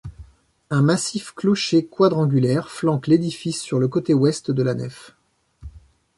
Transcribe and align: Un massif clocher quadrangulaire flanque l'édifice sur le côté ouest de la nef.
Un 0.71 0.81
massif 0.81 1.31
clocher 1.35 1.85
quadrangulaire 1.85 2.71
flanque 2.71 3.05
l'édifice 3.05 3.61
sur 3.61 3.77
le 3.79 3.87
côté 3.87 4.15
ouest 4.15 4.49
de 4.49 4.63
la 4.63 4.73
nef. 4.73 5.15